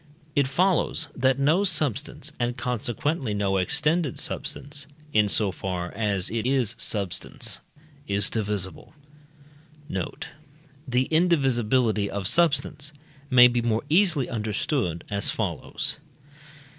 [0.35, 6.47] It follows, that no substance, and consequently no extended substance, in so far as it
[6.47, 7.61] is substance,
[8.07, 8.95] is divisible.
[9.87, 10.29] Note.
[10.87, 12.93] The indivisibility of substance
[13.29, 15.99] may be more easily understood as follows.